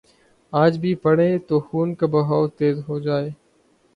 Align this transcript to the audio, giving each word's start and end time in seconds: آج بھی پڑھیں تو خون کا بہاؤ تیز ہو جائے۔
آج 0.53 0.77
بھی 0.77 0.93
پڑھیں 0.95 1.37
تو 1.47 1.59
خون 1.59 1.93
کا 1.95 2.07
بہاؤ 2.07 2.47
تیز 2.49 2.81
ہو 2.87 2.99
جائے۔ 2.99 3.29